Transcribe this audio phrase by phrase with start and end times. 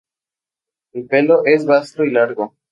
[0.93, 2.55] El pelo es basto y largo.